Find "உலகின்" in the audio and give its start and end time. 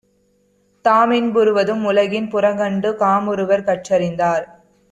1.83-2.29